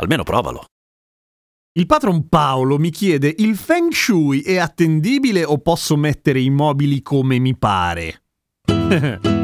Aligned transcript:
Almeno 0.00 0.22
provalo. 0.22 0.64
Il 1.78 1.86
patron 1.86 2.28
Paolo 2.28 2.78
mi 2.78 2.90
chiede: 2.90 3.32
il 3.38 3.56
feng 3.56 3.92
shui 3.92 4.40
è 4.40 4.56
attendibile 4.56 5.44
o 5.44 5.58
posso 5.58 5.96
mettere 5.96 6.40
i 6.40 6.50
mobili 6.50 7.02
come 7.02 7.38
mi 7.38 7.56
pare? 7.56 8.22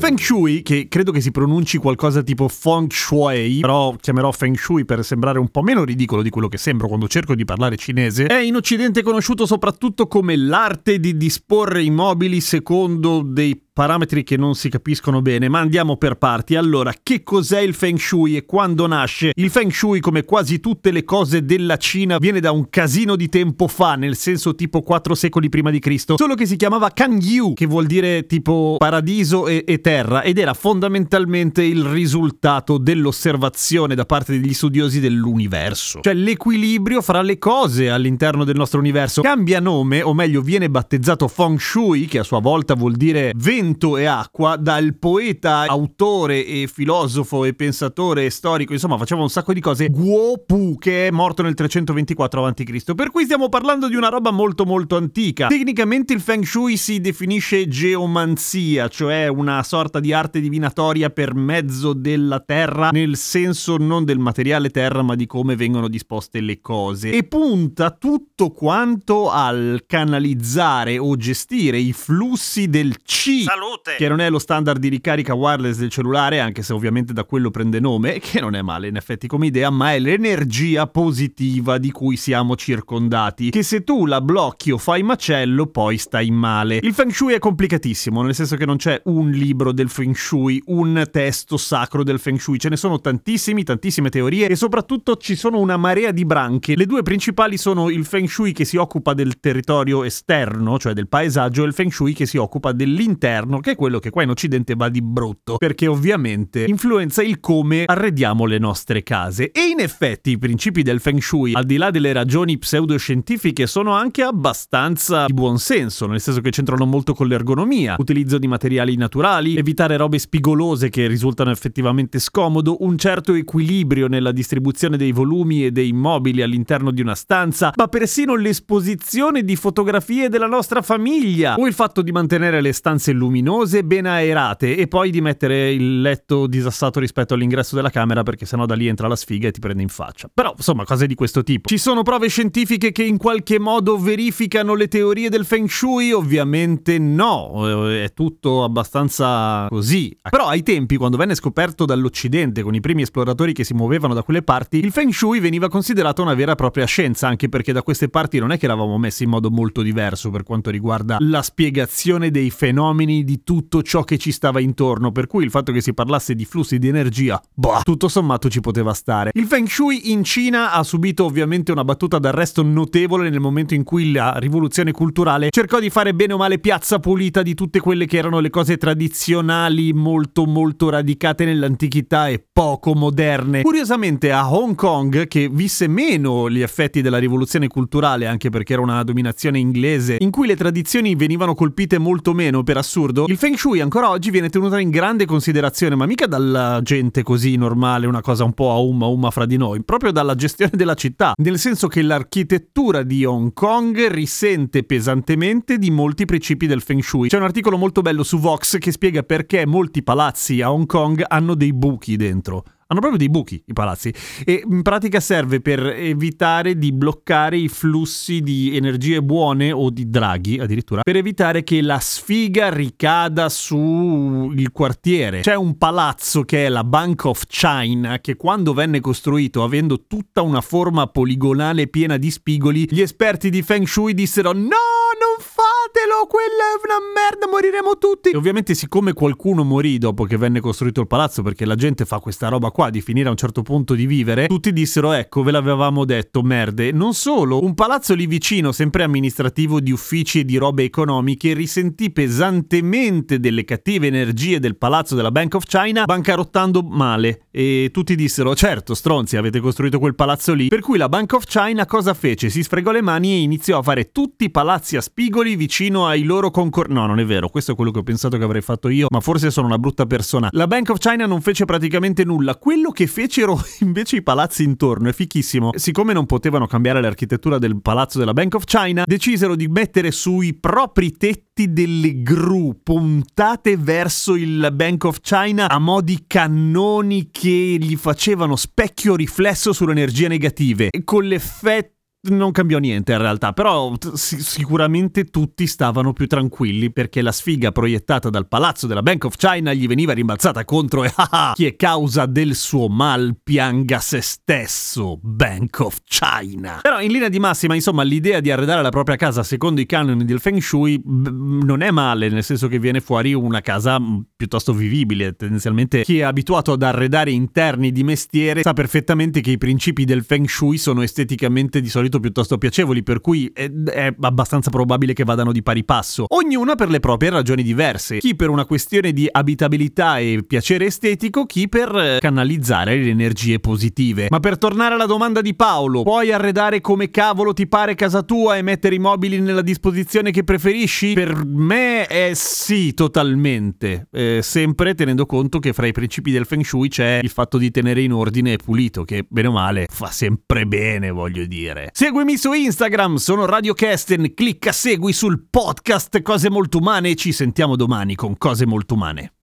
Feng 0.00 0.18
Shui, 0.18 0.62
che 0.62 0.88
credo 0.88 1.12
che 1.12 1.20
si 1.20 1.30
pronunci 1.30 1.76
qualcosa 1.76 2.22
tipo 2.22 2.48
Feng 2.48 2.90
Shui, 2.90 3.58
però 3.60 3.94
chiamerò 4.00 4.32
Feng 4.32 4.56
Shui 4.56 4.86
per 4.86 5.04
sembrare 5.04 5.38
un 5.38 5.50
po' 5.50 5.60
meno 5.60 5.84
ridicolo 5.84 6.22
di 6.22 6.30
quello 6.30 6.48
che 6.48 6.56
sembro 6.56 6.88
quando 6.88 7.06
cerco 7.06 7.34
di 7.34 7.44
parlare 7.44 7.76
cinese, 7.76 8.24
è 8.24 8.40
in 8.40 8.56
Occidente 8.56 9.02
conosciuto 9.02 9.44
soprattutto 9.44 10.06
come 10.06 10.36
l'arte 10.36 11.00
di 11.00 11.18
disporre 11.18 11.82
i 11.82 11.90
mobili 11.90 12.40
secondo 12.40 13.20
dei 13.22 13.62
parametri 13.72 14.24
che 14.24 14.36
non 14.36 14.54
si 14.54 14.68
capiscono 14.68 15.22
bene, 15.22 15.48
ma 15.48 15.60
andiamo 15.60 15.96
per 15.96 16.16
parti. 16.16 16.56
Allora, 16.56 16.92
che 17.02 17.22
cos'è 17.22 17.60
il 17.60 17.74
Feng 17.74 17.98
Shui 17.98 18.36
e 18.36 18.44
quando 18.44 18.86
nasce? 18.86 19.30
Il 19.34 19.50
Feng 19.50 19.70
Shui, 19.70 20.00
come 20.00 20.24
quasi 20.24 20.60
tutte 20.60 20.90
le 20.90 21.04
cose 21.04 21.44
della 21.44 21.76
Cina, 21.76 22.18
viene 22.18 22.40
da 22.40 22.50
un 22.50 22.68
casino 22.68 23.16
di 23.16 23.28
tempo 23.28 23.68
fa, 23.68 23.94
nel 23.94 24.16
senso 24.16 24.54
tipo 24.54 24.82
4 24.82 25.14
secoli 25.14 25.48
prima 25.48 25.70
di 25.70 25.78
Cristo, 25.78 26.16
solo 26.16 26.34
che 26.34 26.46
si 26.46 26.56
chiamava 26.56 26.90
Kan 26.90 27.18
Yu, 27.20 27.54
che 27.54 27.66
vuol 27.66 27.86
dire 27.86 28.26
tipo 28.26 28.76
paradiso 28.78 29.46
e, 29.46 29.64
e 29.66 29.80
terra, 29.80 30.22
ed 30.22 30.38
era 30.38 30.54
fondamentalmente 30.54 31.62
il 31.62 31.84
risultato 31.84 32.76
dell'osservazione 32.76 33.94
da 33.94 34.04
parte 34.04 34.38
degli 34.38 34.52
studiosi 34.52 35.00
dell'universo, 35.00 36.00
cioè 36.00 36.14
l'equilibrio 36.14 37.00
fra 37.00 37.22
le 37.22 37.38
cose 37.38 37.88
all'interno 37.88 38.44
del 38.44 38.56
nostro 38.56 38.78
universo. 38.78 39.22
Cambia 39.22 39.60
nome, 39.60 40.02
o 40.02 40.12
meglio 40.12 40.42
viene 40.42 40.68
battezzato 40.68 41.28
Feng 41.28 41.58
Shui, 41.58 42.06
che 42.06 42.18
a 42.18 42.24
sua 42.24 42.40
volta 42.40 42.74
vuol 42.74 42.96
dire 42.96 43.32
vento 43.36 43.58
e 43.60 44.06
acqua 44.06 44.56
dal 44.56 44.96
poeta, 44.96 45.66
autore 45.68 46.46
e 46.46 46.66
filosofo 46.66 47.44
e 47.44 47.52
pensatore 47.52 48.24
e 48.24 48.30
storico, 48.30 48.72
insomma 48.72 48.96
faceva 48.96 49.20
un 49.20 49.28
sacco 49.28 49.52
di 49.52 49.60
cose, 49.60 49.88
Guo 49.88 50.42
Pu, 50.46 50.76
che 50.78 51.08
è 51.08 51.10
morto 51.10 51.42
nel 51.42 51.52
324 51.52 52.46
a.C. 52.46 52.94
Per 52.94 53.10
cui 53.10 53.24
stiamo 53.24 53.50
parlando 53.50 53.88
di 53.88 53.96
una 53.96 54.08
roba 54.08 54.30
molto 54.30 54.64
molto 54.64 54.96
antica. 54.96 55.48
Tecnicamente 55.48 56.14
il 56.14 56.20
Feng 56.20 56.42
Shui 56.44 56.78
si 56.78 57.00
definisce 57.00 57.68
geomanzia, 57.68 58.88
cioè 58.88 59.26
una 59.28 59.62
sorta 59.62 60.00
di 60.00 60.14
arte 60.14 60.40
divinatoria 60.40 61.10
per 61.10 61.34
mezzo 61.34 61.92
della 61.92 62.40
terra, 62.40 62.88
nel 62.90 63.16
senso 63.16 63.76
non 63.76 64.04
del 64.06 64.18
materiale 64.18 64.70
terra, 64.70 65.02
ma 65.02 65.14
di 65.14 65.26
come 65.26 65.54
vengono 65.54 65.88
disposte 65.88 66.40
le 66.40 66.62
cose. 66.62 67.10
E 67.10 67.24
punta 67.24 67.90
tutto 67.90 68.50
quanto 68.50 69.30
al 69.30 69.82
canalizzare 69.86 70.96
o 70.96 71.14
gestire 71.16 71.78
i 71.78 71.92
flussi 71.92 72.68
del 72.68 72.96
Qi 73.02 73.48
Salute! 73.50 73.96
che 73.98 74.06
non 74.06 74.20
è 74.20 74.30
lo 74.30 74.38
standard 74.38 74.78
di 74.78 74.86
ricarica 74.86 75.34
wireless 75.34 75.76
del 75.78 75.90
cellulare, 75.90 76.38
anche 76.38 76.62
se 76.62 76.72
ovviamente 76.72 77.12
da 77.12 77.24
quello 77.24 77.50
prende 77.50 77.80
nome, 77.80 78.20
che 78.22 78.40
non 78.40 78.54
è 78.54 78.62
male 78.62 78.86
in 78.86 78.94
effetti 78.94 79.26
come 79.26 79.46
idea, 79.46 79.70
ma 79.70 79.92
è 79.92 79.98
l'energia 79.98 80.86
positiva 80.86 81.78
di 81.78 81.90
cui 81.90 82.16
siamo 82.16 82.54
circondati, 82.54 83.50
che 83.50 83.64
se 83.64 83.82
tu 83.82 84.06
la 84.06 84.20
blocchi 84.20 84.70
o 84.70 84.78
fai 84.78 85.02
macello, 85.02 85.66
poi 85.66 85.98
stai 85.98 86.30
male. 86.30 86.78
Il 86.80 86.94
Feng 86.94 87.10
Shui 87.10 87.34
è 87.34 87.40
complicatissimo, 87.40 88.22
nel 88.22 88.36
senso 88.36 88.54
che 88.54 88.64
non 88.64 88.76
c'è 88.76 89.02
un 89.06 89.30
libro 89.30 89.72
del 89.72 89.88
Feng 89.88 90.14
Shui, 90.14 90.62
un 90.66 91.04
testo 91.10 91.56
sacro 91.56 92.04
del 92.04 92.20
Feng 92.20 92.38
Shui, 92.38 92.60
ce 92.60 92.68
ne 92.68 92.76
sono 92.76 93.00
tantissimi, 93.00 93.64
tantissime 93.64 94.10
teorie 94.10 94.46
e 94.46 94.54
soprattutto 94.54 95.16
ci 95.16 95.34
sono 95.34 95.58
una 95.58 95.76
marea 95.76 96.12
di 96.12 96.24
branche. 96.24 96.76
Le 96.76 96.86
due 96.86 97.02
principali 97.02 97.56
sono 97.56 97.90
il 97.90 98.04
Feng 98.04 98.28
Shui 98.28 98.52
che 98.52 98.64
si 98.64 98.76
occupa 98.76 99.12
del 99.12 99.40
territorio 99.40 100.04
esterno, 100.04 100.78
cioè 100.78 100.92
del 100.92 101.08
paesaggio, 101.08 101.64
e 101.64 101.66
il 101.66 101.74
Feng 101.74 101.90
Shui 101.90 102.12
che 102.12 102.26
si 102.26 102.36
occupa 102.36 102.70
dell'interno 102.70 103.38
che 103.60 103.72
è 103.72 103.76
quello 103.76 103.98
che 103.98 104.10
qua 104.10 104.22
in 104.22 104.30
Occidente 104.30 104.74
va 104.74 104.88
di 104.88 105.02
brutto, 105.02 105.56
perché 105.56 105.86
ovviamente 105.86 106.64
influenza 106.64 107.22
il 107.22 107.40
come 107.40 107.84
arrediamo 107.86 108.44
le 108.44 108.58
nostre 108.58 109.02
case. 109.02 109.50
E 109.50 109.68
in 109.70 109.80
effetti 109.80 110.30
i 110.30 110.38
principi 110.38 110.82
del 110.82 111.00
Feng 111.00 111.20
Shui, 111.20 111.54
al 111.54 111.64
di 111.64 111.76
là 111.76 111.90
delle 111.90 112.12
ragioni 112.12 112.58
pseudoscientifiche, 112.58 113.66
sono 113.66 113.92
anche 113.92 114.22
abbastanza 114.22 115.26
di 115.26 115.32
buon 115.32 115.58
senso, 115.58 116.06
nel 116.06 116.20
senso 116.20 116.40
che 116.40 116.50
c'entrano 116.50 116.86
molto 116.86 117.14
con 117.14 117.26
l'ergonomia, 117.26 117.96
utilizzo 117.98 118.38
di 118.38 118.46
materiali 118.46 118.96
naturali, 118.96 119.56
evitare 119.56 119.96
robe 119.96 120.18
spigolose 120.18 120.88
che 120.88 121.06
risultano 121.06 121.50
effettivamente 121.50 122.18
scomodo, 122.18 122.78
un 122.80 122.96
certo 122.98 123.34
equilibrio 123.34 124.08
nella 124.08 124.32
distribuzione 124.32 124.96
dei 124.96 125.12
volumi 125.12 125.64
e 125.64 125.70
dei 125.70 125.92
mobili 125.92 126.42
all'interno 126.42 126.90
di 126.90 127.00
una 127.00 127.14
stanza, 127.14 127.72
ma 127.76 127.88
persino 127.88 128.34
l'esposizione 128.34 129.42
di 129.42 129.56
fotografie 129.56 130.28
della 130.28 130.46
nostra 130.46 130.82
famiglia 130.82 131.54
o 131.56 131.66
il 131.66 131.74
fatto 131.74 132.02
di 132.02 132.12
mantenere 132.12 132.60
le 132.60 132.72
stanze 132.72 133.12
luminose, 133.30 133.84
ben 133.84 134.06
aerate 134.06 134.76
e 134.76 134.88
poi 134.88 135.10
di 135.10 135.20
mettere 135.20 135.72
il 135.72 136.00
letto 136.00 136.48
disassato 136.48 136.98
rispetto 136.98 137.34
all'ingresso 137.34 137.76
della 137.76 137.90
camera 137.90 138.24
perché 138.24 138.44
sennò 138.44 138.66
da 138.66 138.74
lì 138.74 138.88
entra 138.88 139.06
la 139.06 139.14
sfiga 139.14 139.48
e 139.48 139.52
ti 139.52 139.60
prende 139.60 139.82
in 139.82 139.88
faccia. 139.88 140.28
Però, 140.32 140.52
insomma, 140.56 140.84
cose 140.84 141.06
di 141.06 141.14
questo 141.14 141.44
tipo. 141.44 141.68
Ci 141.68 141.78
sono 141.78 142.02
prove 142.02 142.28
scientifiche 142.28 142.90
che 142.90 143.04
in 143.04 143.16
qualche 143.16 143.60
modo 143.60 143.96
verificano 143.96 144.74
le 144.74 144.88
teorie 144.88 145.30
del 145.30 145.44
Feng 145.44 145.68
Shui? 145.68 146.12
Ovviamente 146.12 146.98
no, 146.98 147.88
eh, 147.88 148.04
è 148.04 148.12
tutto 148.12 148.64
abbastanza 148.64 149.66
così. 149.68 150.16
Però 150.28 150.48
ai 150.48 150.62
tempi, 150.62 150.96
quando 150.96 151.16
venne 151.16 151.36
scoperto 151.36 151.84
dall'Occidente 151.84 152.62
con 152.62 152.74
i 152.74 152.80
primi 152.80 153.02
esploratori 153.02 153.52
che 153.52 153.64
si 153.64 153.74
muovevano 153.74 154.12
da 154.12 154.22
quelle 154.24 154.42
parti, 154.42 154.78
il 154.78 154.90
Feng 154.90 155.12
Shui 155.12 155.38
veniva 155.38 155.68
considerato 155.68 156.20
una 156.22 156.34
vera 156.34 156.52
e 156.52 156.56
propria 156.56 156.86
scienza, 156.86 157.28
anche 157.28 157.48
perché 157.48 157.72
da 157.72 157.82
queste 157.82 158.08
parti 158.08 158.38
non 158.40 158.50
è 158.50 158.58
che 158.58 158.64
eravamo 158.64 158.98
messi 158.98 159.22
in 159.22 159.30
modo 159.30 159.50
molto 159.50 159.82
diverso 159.82 160.30
per 160.30 160.42
quanto 160.42 160.70
riguarda 160.70 161.18
la 161.20 161.42
spiegazione 161.42 162.30
dei 162.30 162.50
fenomeni 162.50 163.19
di 163.24 163.42
tutto 163.44 163.82
ciò 163.82 164.04
che 164.04 164.18
ci 164.18 164.32
stava 164.32 164.60
intorno, 164.60 165.12
per 165.12 165.26
cui 165.26 165.44
il 165.44 165.50
fatto 165.50 165.72
che 165.72 165.80
si 165.80 165.94
parlasse 165.94 166.34
di 166.34 166.44
flussi 166.44 166.78
di 166.78 166.88
energia, 166.88 167.40
boh, 167.52 167.80
tutto 167.82 168.08
sommato 168.08 168.48
ci 168.48 168.60
poteva 168.60 168.92
stare. 168.94 169.30
Il 169.34 169.46
Feng 169.46 169.66
Shui 169.66 170.12
in 170.12 170.24
Cina 170.24 170.72
ha 170.72 170.82
subito 170.82 171.24
ovviamente 171.24 171.72
una 171.72 171.84
battuta 171.84 172.18
d'arresto 172.18 172.62
notevole 172.62 173.30
nel 173.30 173.40
momento 173.40 173.74
in 173.74 173.84
cui 173.84 174.12
la 174.12 174.34
rivoluzione 174.38 174.92
culturale 174.92 175.48
cercò 175.50 175.78
di 175.78 175.90
fare 175.90 176.14
bene 176.14 176.34
o 176.34 176.36
male 176.36 176.58
piazza 176.58 176.98
pulita 176.98 177.42
di 177.42 177.54
tutte 177.54 177.80
quelle 177.80 178.06
che 178.06 178.18
erano 178.18 178.40
le 178.40 178.50
cose 178.50 178.76
tradizionali 178.76 179.92
molto 179.92 180.44
molto 180.46 180.88
radicate 180.88 181.44
nell'antichità 181.44 182.28
e 182.28 182.44
poco 182.52 182.94
moderne. 182.94 183.62
Curiosamente 183.62 184.30
a 184.32 184.52
Hong 184.52 184.74
Kong, 184.74 185.26
che 185.26 185.48
visse 185.50 185.88
meno 185.88 186.48
gli 186.48 186.60
effetti 186.60 187.00
della 187.00 187.18
rivoluzione 187.18 187.66
culturale, 187.66 188.26
anche 188.26 188.50
perché 188.50 188.74
era 188.74 188.82
una 188.82 189.02
dominazione 189.02 189.58
inglese, 189.58 190.18
in 190.20 190.30
cui 190.30 190.46
le 190.46 190.56
tradizioni 190.56 191.14
venivano 191.14 191.54
colpite 191.54 191.98
molto 191.98 192.32
meno 192.34 192.62
per 192.62 192.76
assurdo, 192.76 193.09
il 193.26 193.36
Feng 193.36 193.56
Shui 193.56 193.80
ancora 193.80 194.10
oggi 194.10 194.30
viene 194.30 194.48
tenuto 194.48 194.76
in 194.76 194.90
grande 194.90 195.26
considerazione, 195.26 195.94
ma 195.94 196.06
mica 196.06 196.26
dalla 196.26 196.80
gente 196.82 197.22
così 197.22 197.56
normale, 197.56 198.06
una 198.06 198.20
cosa 198.20 198.44
un 198.44 198.52
po' 198.52 198.70
a 198.70 198.78
umma 198.78 199.06
umma 199.06 199.30
fra 199.30 199.46
di 199.46 199.56
noi, 199.56 199.82
proprio 199.82 200.12
dalla 200.12 200.34
gestione 200.34 200.72
della 200.74 200.94
città, 200.94 201.32
nel 201.36 201.58
senso 201.58 201.88
che 201.88 202.02
l'architettura 202.02 203.02
di 203.02 203.24
Hong 203.24 203.52
Kong 203.52 204.08
risente 204.08 204.84
pesantemente 204.84 205.78
di 205.78 205.90
molti 205.90 206.24
principi 206.24 206.66
del 206.66 206.82
Feng 206.82 207.02
Shui. 207.02 207.28
C'è 207.28 207.36
un 207.36 207.44
articolo 207.44 207.76
molto 207.76 208.02
bello 208.02 208.22
su 208.22 208.38
Vox 208.38 208.78
che 208.78 208.92
spiega 208.92 209.22
perché 209.22 209.66
molti 209.66 210.02
palazzi 210.02 210.60
a 210.60 210.72
Hong 210.72 210.86
Kong 210.86 211.24
hanno 211.26 211.54
dei 211.54 211.72
buchi 211.72 212.16
dentro. 212.16 212.64
Hanno 212.90 212.98
proprio 212.98 213.18
dei 213.18 213.30
buchi 213.30 213.62
i 213.66 213.72
palazzi 213.72 214.12
e 214.44 214.64
in 214.68 214.82
pratica 214.82 215.20
serve 215.20 215.60
per 215.60 215.78
evitare 215.86 216.76
di 216.76 216.90
bloccare 216.90 217.56
i 217.56 217.68
flussi 217.68 218.40
di 218.40 218.74
energie 218.76 219.22
buone 219.22 219.70
o 219.70 219.90
di 219.90 220.10
draghi 220.10 220.58
addirittura 220.58 221.02
per 221.02 221.14
evitare 221.14 221.62
che 221.62 221.82
la 221.82 222.00
sfiga 222.00 222.68
ricada 222.68 223.48
sul 223.48 224.72
quartiere. 224.72 225.40
C'è 225.42 225.54
un 225.54 225.78
palazzo 225.78 226.42
che 226.42 226.66
è 226.66 226.68
la 226.68 226.82
Bank 226.82 227.26
of 227.26 227.44
China 227.46 228.18
che 228.18 228.34
quando 228.34 228.74
venne 228.74 228.98
costruito 228.98 229.62
avendo 229.62 230.06
tutta 230.08 230.42
una 230.42 230.60
forma 230.60 231.06
poligonale 231.06 231.86
piena 231.86 232.16
di 232.16 232.32
spigoli 232.32 232.88
gli 232.90 233.02
esperti 233.02 233.50
di 233.50 233.62
Feng 233.62 233.86
Shui 233.86 234.14
dissero 234.14 234.50
no 234.50 234.58
non 234.66 235.38
fate 235.38 235.69
fatelo, 235.90 236.26
quella 236.28 236.70
è 236.70 236.78
una 236.84 237.00
merda, 237.12 237.48
moriremo 237.48 237.98
tutti. 237.98 238.30
E 238.30 238.36
ovviamente 238.36 238.74
siccome 238.74 239.12
qualcuno 239.12 239.64
morì 239.64 239.98
dopo 239.98 240.24
che 240.24 240.36
venne 240.36 240.60
costruito 240.60 241.00
il 241.00 241.08
palazzo, 241.08 241.42
perché 241.42 241.64
la 241.64 241.74
gente 241.74 242.04
fa 242.04 242.20
questa 242.20 242.48
roba 242.48 242.70
qua 242.70 242.90
di 242.90 243.00
finire 243.00 243.26
a 243.26 243.32
un 243.32 243.36
certo 243.36 243.62
punto 243.62 243.94
di 243.94 244.06
vivere, 244.06 244.46
tutti 244.46 244.72
dissero 244.72 245.12
ecco, 245.12 245.42
ve 245.42 245.50
l'avevamo 245.50 246.04
detto, 246.04 246.42
merde. 246.42 246.92
Non 246.92 247.12
solo, 247.12 247.62
un 247.62 247.74
palazzo 247.74 248.14
lì 248.14 248.26
vicino, 248.26 248.70
sempre 248.72 249.02
amministrativo 249.02 249.80
di 249.80 249.90
uffici 249.90 250.40
e 250.40 250.44
di 250.44 250.56
robe 250.56 250.84
economiche, 250.84 251.52
risentì 251.54 252.10
pesantemente 252.10 253.40
delle 253.40 253.64
cattive 253.64 254.06
energie 254.06 254.60
del 254.60 254.76
palazzo 254.76 255.16
della 255.16 255.32
Bank 255.32 255.54
of 255.54 255.64
China, 255.64 256.04
bancarottando 256.04 256.82
male. 256.82 257.46
E 257.50 257.90
tutti 257.92 258.14
dissero 258.14 258.54
certo, 258.54 258.94
stronzi, 258.94 259.36
avete 259.36 259.58
costruito 259.58 259.98
quel 259.98 260.14
palazzo 260.14 260.54
lì. 260.54 260.68
Per 260.68 260.80
cui 260.80 260.98
la 260.98 261.08
Bank 261.08 261.32
of 261.32 261.44
China 261.44 261.84
cosa 261.86 262.14
fece? 262.14 262.48
Si 262.48 262.62
sfregò 262.62 262.92
le 262.92 263.02
mani 263.02 263.32
e 263.32 263.40
iniziò 263.40 263.78
a 263.78 263.82
fare 263.82 264.12
tutti 264.12 264.44
i 264.44 264.50
palazzi 264.50 264.96
a 264.96 265.00
spigoli 265.00 265.56
vicino 265.80 266.06
ai 266.06 266.24
loro 266.24 266.50
concorrenti. 266.50 266.92
No, 266.92 267.06
non 267.06 267.20
è 267.20 267.24
vero, 267.24 267.48
questo 267.48 267.72
è 267.72 267.74
quello 267.74 267.90
che 267.90 268.00
ho 268.00 268.02
pensato 268.02 268.36
che 268.36 268.44
avrei 268.44 268.60
fatto 268.60 268.88
io, 268.90 269.06
ma 269.08 269.20
forse 269.20 269.50
sono 269.50 269.66
una 269.66 269.78
brutta 269.78 270.04
persona. 270.04 270.48
La 270.52 270.66
Bank 270.66 270.90
of 270.90 270.98
China 270.98 271.24
non 271.24 271.40
fece 271.40 271.64
praticamente 271.64 272.22
nulla. 272.24 272.56
Quello 272.56 272.90
che 272.90 273.06
fecero 273.06 273.58
invece 273.80 274.16
i 274.16 274.22
palazzi 274.22 274.62
intorno 274.62 275.08
è 275.08 275.12
fichissimo. 275.12 275.70
Siccome 275.74 276.12
non 276.12 276.26
potevano 276.26 276.66
cambiare 276.66 277.00
l'architettura 277.00 277.58
del 277.58 277.80
palazzo 277.80 278.18
della 278.18 278.34
Bank 278.34 278.56
of 278.56 278.64
China, 278.64 279.04
decisero 279.06 279.56
di 279.56 279.68
mettere 279.68 280.10
sui 280.10 280.52
propri 280.54 281.12
tetti 281.12 281.72
delle 281.72 282.22
gru 282.22 282.80
puntate 282.82 283.76
verso 283.78 284.34
il 284.34 284.70
Bank 284.72 285.04
of 285.04 285.20
China 285.20 285.68
a 285.68 285.78
mo' 285.78 286.02
di 286.02 286.24
cannoni 286.26 287.30
che 287.30 287.76
gli 287.80 287.96
facevano 287.96 288.56
specchio 288.56 289.16
riflesso 289.16 289.72
sulle 289.72 289.92
energie 289.92 290.28
negative, 290.28 290.90
con 291.04 291.24
l'effetto 291.24 291.98
non 292.22 292.50
cambiò 292.52 292.78
niente 292.78 293.12
in 293.12 293.18
realtà, 293.18 293.52
però 293.54 293.96
t- 293.96 294.12
sicuramente 294.12 295.24
tutti 295.24 295.66
stavano 295.66 296.12
più 296.12 296.26
tranquilli 296.26 296.92
perché 296.92 297.22
la 297.22 297.32
sfiga 297.32 297.72
proiettata 297.72 298.28
dal 298.28 298.46
palazzo 298.46 298.86
della 298.86 299.02
Bank 299.02 299.24
of 299.24 299.36
China 299.36 299.72
gli 299.72 299.86
veniva 299.86 300.12
rimbalzata 300.12 300.64
contro 300.66 301.04
e 301.04 301.12
ah, 301.16 301.52
chi 301.54 301.64
è 301.64 301.76
causa 301.76 302.26
del 302.26 302.54
suo 302.54 302.88
mal 302.88 303.38
pianga 303.42 304.00
se 304.00 304.20
stesso, 304.20 305.18
Bank 305.22 305.80
of 305.80 306.00
China. 306.04 306.80
Però 306.82 307.00
in 307.00 307.10
linea 307.10 307.30
di 307.30 307.38
massima, 307.38 307.74
insomma, 307.74 308.02
l'idea 308.02 308.40
di 308.40 308.50
arredare 308.50 308.82
la 308.82 308.90
propria 308.90 309.16
casa 309.16 309.42
secondo 309.42 309.80
i 309.80 309.86
canoni 309.86 310.24
del 310.26 310.40
Feng 310.40 310.60
Shui 310.60 311.00
b- 311.02 311.62
non 311.62 311.80
è 311.80 311.90
male, 311.90 312.28
nel 312.28 312.44
senso 312.44 312.68
che 312.68 312.78
viene 312.78 313.00
fuori 313.00 313.32
una 313.32 313.62
casa 313.62 313.98
piuttosto 314.36 314.74
vivibile. 314.74 315.34
Tendenzialmente 315.36 316.02
chi 316.02 316.18
è 316.18 316.22
abituato 316.22 316.72
ad 316.72 316.82
arredare 316.82 317.30
interni 317.30 317.92
di 317.92 318.04
mestiere 318.04 318.60
sa 318.62 318.74
perfettamente 318.74 319.40
che 319.40 319.52
i 319.52 319.58
principi 319.58 320.04
del 320.04 320.22
Feng 320.22 320.46
Shui 320.46 320.76
sono 320.76 321.00
esteticamente 321.00 321.80
di 321.80 321.88
solito 321.88 322.09
solito 322.10 322.20
piuttosto 322.20 322.58
piacevoli, 322.58 323.02
per 323.02 323.20
cui 323.20 323.50
è, 323.54 323.70
è, 323.70 324.14
abbastanza 324.20 324.70
probabile 324.70 325.12
che 325.12 325.24
vadano 325.24 325.52
di 325.52 325.62
pari 325.62 325.84
passo. 325.84 326.24
Ognuna 326.28 326.74
per 326.74 326.90
le 326.90 326.98
proprie 326.98 327.30
ragioni 327.30 327.62
diverse. 327.62 328.18
Chi 328.18 328.34
per 328.34 328.50
una 328.50 328.64
questione 328.64 329.12
di 329.12 329.28
abitabilità 329.30 330.18
e 330.18 330.42
piacere 330.46 330.86
estetico, 330.86 331.46
chi 331.46 331.68
per 331.68 331.94
eh, 331.94 332.18
canalizzare 332.20 332.96
le 332.96 333.10
energie 333.10 333.60
positive. 333.60 334.26
Ma 334.28 334.40
per 334.40 334.58
tornare 334.58 334.94
alla 334.94 335.06
domanda 335.06 335.40
di 335.40 335.54
Paolo, 335.54 336.02
puoi 336.02 336.32
arredare 336.32 336.80
come 336.80 337.10
cavolo 337.10 337.52
ti 337.52 337.66
pare 337.68 337.94
casa 337.94 338.22
tua 338.22 338.56
e 338.56 338.62
mettere 338.62 338.96
i 338.96 338.98
mobili 338.98 339.40
nella 339.40 339.62
disposizione 339.62 340.32
che 340.32 340.42
preferisci? 340.42 341.12
Per 341.12 341.44
me 341.44 342.06
è 342.06 342.32
sì, 342.34 342.92
totalmente. 342.94 344.08
Eh, 344.10 344.40
sempre 344.42 344.94
tenendo 344.94 345.26
conto 345.26 345.58
che 345.58 345.72
fra 345.72 345.86
i 345.86 345.92
principi 345.92 346.32
del 346.32 346.46
Feng 346.46 346.64
Shui 346.64 346.88
c'è 346.88 347.20
il 347.22 347.30
fatto 347.30 347.58
di 347.58 347.70
tenere 347.70 348.02
in 348.02 348.12
ordine 348.12 348.54
e 348.54 348.56
pulito, 348.56 349.04
che 349.04 349.24
bene 349.28 349.48
o 349.48 349.52
male 349.52 349.86
fa 349.88 350.10
sempre 350.10 350.66
bene, 350.66 351.10
voglio 351.10 351.44
dire. 351.46 351.90
Seguimi 352.00 352.38
su 352.38 352.54
Instagram, 352.54 353.16
sono 353.16 353.44
Radio 353.44 353.74
Kesten, 353.74 354.32
clicca 354.32 354.72
segui 354.72 355.12
sul 355.12 355.48
podcast 355.50 356.22
Cose 356.22 356.48
Molto 356.48 356.78
Umane 356.78 357.10
e 357.10 357.14
ci 357.14 357.30
sentiamo 357.30 357.76
domani 357.76 358.14
con 358.14 358.38
Cose 358.38 358.64
Molto 358.64 358.94
Umane. 358.94 359.39